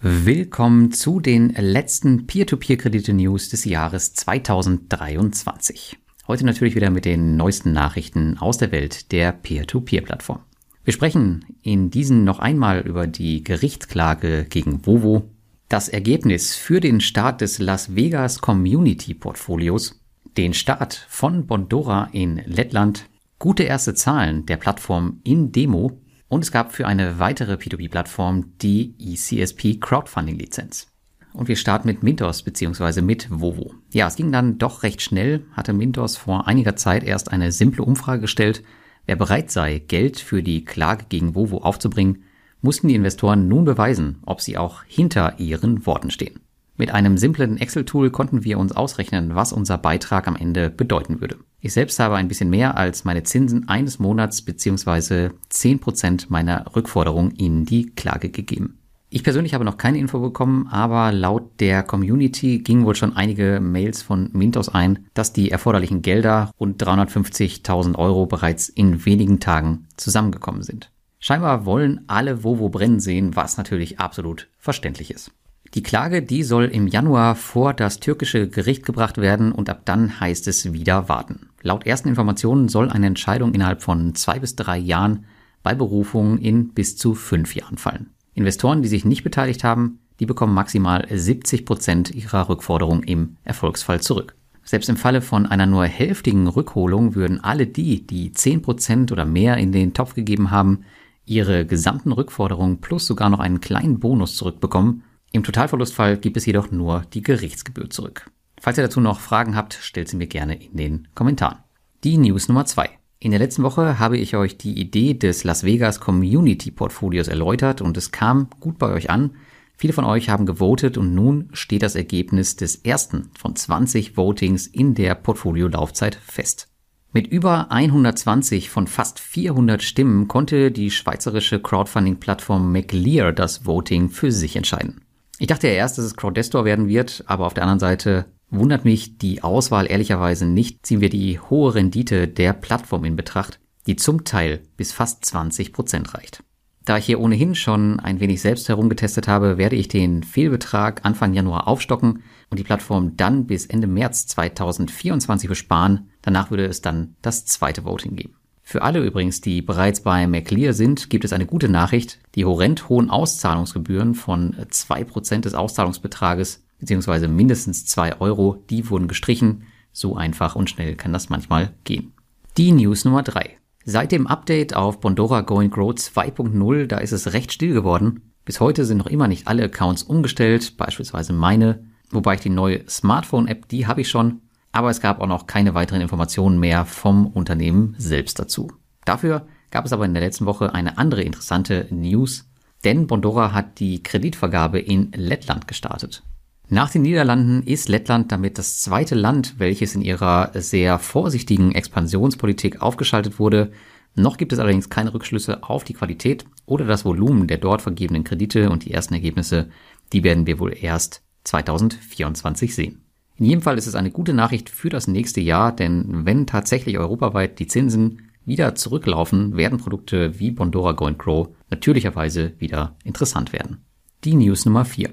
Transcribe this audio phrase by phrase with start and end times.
[0.00, 5.98] Willkommen zu den letzten Peer-to-Peer-Kredite-News des Jahres 2023.
[6.28, 10.38] Heute natürlich wieder mit den neuesten Nachrichten aus der Welt der Peer-to-Peer-Plattform.
[10.84, 15.32] Wir sprechen in diesen noch einmal über die Gerichtsklage gegen Vovo,
[15.68, 20.00] das Ergebnis für den Start des Las Vegas Community Portfolios,
[20.36, 23.06] den Start von Bondora in Lettland,
[23.40, 28.94] gute erste Zahlen der Plattform in Demo und es gab für eine weitere P2P-Plattform die
[28.98, 30.88] ECSP Crowdfunding-Lizenz.
[31.32, 33.02] Und wir starten mit Mintos bzw.
[33.02, 33.74] mit Vovo.
[33.92, 37.84] Ja, es ging dann doch recht schnell, hatte Mintos vor einiger Zeit erst eine simple
[37.84, 38.62] Umfrage gestellt.
[39.06, 42.24] Wer bereit sei, Geld für die Klage gegen Vovo aufzubringen,
[42.60, 46.40] mussten die Investoren nun beweisen, ob sie auch hinter ihren Worten stehen.
[46.78, 51.36] Mit einem simplen Excel-Tool konnten wir uns ausrechnen, was unser Beitrag am Ende bedeuten würde.
[51.60, 55.30] Ich selbst habe ein bisschen mehr als meine Zinsen eines Monats bzw.
[55.52, 58.78] 10% meiner Rückforderung in die Klage gegeben.
[59.10, 63.58] Ich persönlich habe noch keine Info bekommen, aber laut der Community gingen wohl schon einige
[63.58, 69.88] Mails von Mintos ein, dass die erforderlichen Gelder rund 350.000 Euro bereits in wenigen Tagen
[69.96, 70.92] zusammengekommen sind.
[71.18, 75.32] Scheinbar wollen alle Vovo brennen sehen, was natürlich absolut verständlich ist.
[75.74, 80.18] Die Klage, die soll im Januar vor das türkische Gericht gebracht werden und ab dann
[80.18, 81.50] heißt es wieder warten.
[81.62, 85.26] Laut ersten Informationen soll eine Entscheidung innerhalb von zwei bis drei Jahren
[85.62, 88.10] bei Berufungen in bis zu fünf Jahren fallen.
[88.34, 94.00] Investoren, die sich nicht beteiligt haben, die bekommen maximal 70 Prozent ihrer Rückforderung im Erfolgsfall
[94.00, 94.34] zurück.
[94.64, 99.24] Selbst im Falle von einer nur hälftigen Rückholung würden alle die, die 10 Prozent oder
[99.24, 100.84] mehr in den Topf gegeben haben,
[101.24, 106.70] ihre gesamten Rückforderungen plus sogar noch einen kleinen Bonus zurückbekommen im Totalverlustfall gibt es jedoch
[106.70, 108.30] nur die Gerichtsgebühr zurück.
[108.60, 111.58] Falls ihr dazu noch Fragen habt, stellt sie mir gerne in den Kommentaren.
[112.04, 112.90] Die News Nummer zwei.
[113.20, 117.80] In der letzten Woche habe ich euch die Idee des Las Vegas Community Portfolios erläutert
[117.80, 119.32] und es kam gut bei euch an.
[119.76, 124.66] Viele von euch haben gewotet und nun steht das Ergebnis des ersten von 20 Votings
[124.66, 126.68] in der Portfoliolaufzeit fest.
[127.12, 134.30] Mit über 120 von fast 400 Stimmen konnte die schweizerische Crowdfunding-Plattform McLear das Voting für
[134.30, 135.00] sich entscheiden.
[135.38, 138.84] Ich dachte ja erst, dass es Crowdestor werden wird, aber auf der anderen Seite wundert
[138.84, 140.84] mich die Auswahl ehrlicherweise nicht.
[140.84, 145.72] Ziehen wir die hohe Rendite der Plattform in Betracht, die zum Teil bis fast 20
[145.72, 146.42] Prozent reicht.
[146.84, 151.34] Da ich hier ohnehin schon ein wenig selbst herumgetestet habe, werde ich den Fehlbetrag Anfang
[151.34, 156.08] Januar aufstocken und die Plattform dann bis Ende März 2024 besparen.
[156.22, 158.36] Danach würde es dann das zweite Voting geben.
[158.70, 162.18] Für alle übrigens, die bereits bei McLear sind, gibt es eine gute Nachricht.
[162.34, 169.62] Die horrend hohen Auszahlungsgebühren von 2% des Auszahlungsbetrages beziehungsweise mindestens 2 Euro, die wurden gestrichen.
[169.90, 172.12] So einfach und schnell kann das manchmal gehen.
[172.58, 173.56] Die News Nummer 3.
[173.86, 178.34] Seit dem Update auf Bondora Go and Grow 2.0, da ist es recht still geworden.
[178.44, 182.86] Bis heute sind noch immer nicht alle Accounts umgestellt, beispielsweise meine, wobei ich die neue
[182.86, 184.42] Smartphone-App, die habe ich schon,
[184.72, 188.72] aber es gab auch noch keine weiteren Informationen mehr vom Unternehmen selbst dazu.
[189.04, 192.48] Dafür gab es aber in der letzten Woche eine andere interessante News,
[192.84, 196.22] denn Bondora hat die Kreditvergabe in Lettland gestartet.
[196.70, 202.82] Nach den Niederlanden ist Lettland damit das zweite Land, welches in ihrer sehr vorsichtigen Expansionspolitik
[202.82, 203.72] aufgeschaltet wurde.
[204.14, 208.24] Noch gibt es allerdings keine Rückschlüsse auf die Qualität oder das Volumen der dort vergebenen
[208.24, 209.70] Kredite und die ersten Ergebnisse,
[210.12, 213.07] die werden wir wohl erst 2024 sehen.
[213.38, 216.98] In jedem Fall ist es eine gute Nachricht für das nächste Jahr, denn wenn tatsächlich
[216.98, 223.84] europaweit die Zinsen wieder zurücklaufen, werden Produkte wie Bondora Go Grow natürlicherweise wieder interessant werden.
[224.24, 225.10] Die News Nummer 4.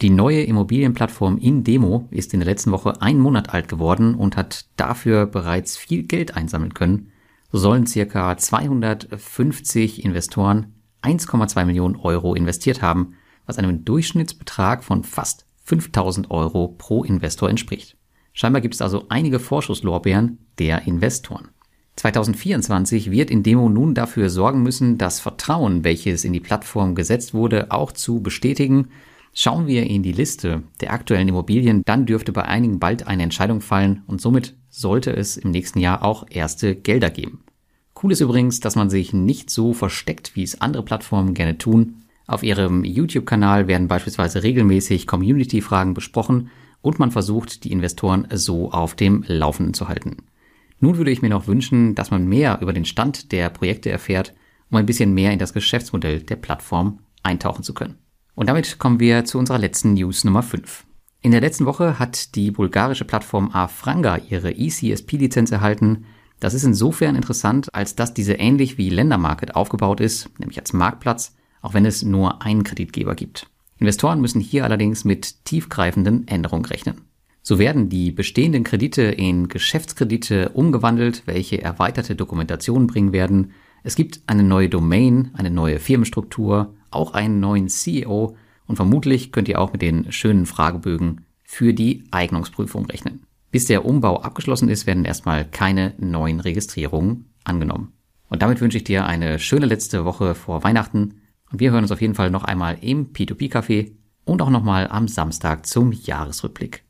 [0.00, 4.66] Die neue Immobilienplattform InDemo ist in der letzten Woche ein Monat alt geworden und hat
[4.76, 7.12] dafür bereits viel Geld einsammeln können.
[7.52, 13.14] So sollen circa 250 Investoren 1,2 Millionen Euro investiert haben,
[13.44, 17.96] was einem Durchschnittsbetrag von fast 5000 Euro pro Investor entspricht.
[18.32, 21.48] Scheinbar gibt es also einige Vorschusslorbeeren der Investoren.
[21.96, 27.70] 2024 wird Indemo nun dafür sorgen müssen, das Vertrauen, welches in die Plattform gesetzt wurde,
[27.70, 28.88] auch zu bestätigen.
[29.32, 33.60] Schauen wir in die Liste der aktuellen Immobilien, dann dürfte bei einigen bald eine Entscheidung
[33.60, 37.42] fallen und somit sollte es im nächsten Jahr auch erste Gelder geben.
[38.02, 42.02] Cool ist übrigens, dass man sich nicht so versteckt, wie es andere Plattformen gerne tun,
[42.26, 46.50] auf ihrem YouTube-Kanal werden beispielsweise regelmäßig Community-Fragen besprochen
[46.82, 50.16] und man versucht, die Investoren so auf dem Laufenden zu halten.
[50.80, 54.34] Nun würde ich mir noch wünschen, dass man mehr über den Stand der Projekte erfährt,
[54.70, 57.98] um ein bisschen mehr in das Geschäftsmodell der Plattform eintauchen zu können.
[58.34, 60.84] Und damit kommen wir zu unserer letzten News Nummer 5.
[61.22, 66.04] In der letzten Woche hat die bulgarische Plattform Afranga ihre ECSP-Lizenz erhalten.
[66.40, 71.35] Das ist insofern interessant, als dass diese ähnlich wie Ländermarket aufgebaut ist, nämlich als Marktplatz,
[71.62, 73.48] auch wenn es nur einen Kreditgeber gibt.
[73.78, 77.02] Investoren müssen hier allerdings mit tiefgreifenden Änderungen rechnen.
[77.42, 83.52] So werden die bestehenden Kredite in Geschäftskredite umgewandelt, welche erweiterte Dokumentation bringen werden.
[83.84, 88.36] Es gibt eine neue Domain, eine neue Firmenstruktur, auch einen neuen CEO
[88.66, 93.22] und vermutlich könnt ihr auch mit den schönen Fragebögen für die Eignungsprüfung rechnen.
[93.52, 97.92] Bis der Umbau abgeschlossen ist, werden erstmal keine neuen Registrierungen angenommen.
[98.28, 101.22] Und damit wünsche ich dir eine schöne letzte Woche vor Weihnachten.
[101.50, 103.92] Und wir hören uns auf jeden Fall noch einmal im P2P-Café
[104.24, 106.85] und auch nochmal am Samstag zum Jahresrückblick.